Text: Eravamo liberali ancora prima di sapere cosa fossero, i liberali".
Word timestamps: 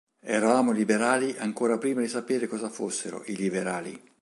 Eravamo 0.23 0.71
liberali 0.71 1.35
ancora 1.37 1.77
prima 1.77 2.01
di 2.01 2.07
sapere 2.07 2.47
cosa 2.47 2.69
fossero, 2.69 3.21
i 3.27 3.35
liberali". 3.35 4.03